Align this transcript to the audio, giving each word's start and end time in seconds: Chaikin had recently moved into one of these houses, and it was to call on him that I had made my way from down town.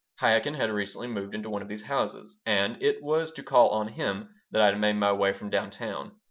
Chaikin 0.19 0.55
had 0.55 0.71
recently 0.71 1.05
moved 1.07 1.35
into 1.35 1.51
one 1.51 1.61
of 1.61 1.67
these 1.67 1.83
houses, 1.83 2.35
and 2.43 2.81
it 2.81 3.03
was 3.03 3.31
to 3.33 3.43
call 3.43 3.69
on 3.69 3.87
him 3.89 4.29
that 4.49 4.59
I 4.63 4.65
had 4.65 4.79
made 4.79 4.95
my 4.95 5.11
way 5.13 5.31
from 5.31 5.51
down 5.51 5.69
town. 5.69 6.13